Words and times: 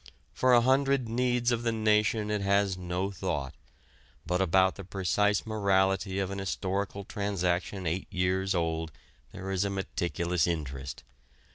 For 0.33 0.51
a 0.51 0.61
hundred 0.61 1.07
needs 1.07 1.51
of 1.51 1.61
the 1.61 1.71
nation 1.71 2.31
it 2.31 2.41
has 2.41 2.75
no 2.75 3.11
thought, 3.11 3.53
but 4.25 4.41
about 4.41 4.73
the 4.73 4.83
precise 4.83 5.45
morality 5.45 6.17
of 6.17 6.31
an 6.31 6.39
historical 6.39 7.03
transaction 7.05 7.85
eight 7.85 8.11
years 8.11 8.55
old 8.55 8.91
there 9.31 9.51
is 9.51 9.63
a 9.63 9.69
meticulous 9.69 10.47
interest. 10.47 11.03